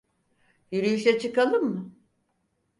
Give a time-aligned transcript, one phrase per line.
[0.71, 1.91] Yürüyüşe çıkalım mı?